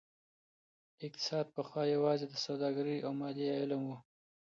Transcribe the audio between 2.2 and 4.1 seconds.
د سوداګرۍ او ماليې علم و.